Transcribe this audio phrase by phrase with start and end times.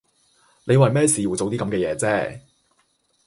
[0.63, 2.39] 你為咩事要做啲咁嘅嘢啫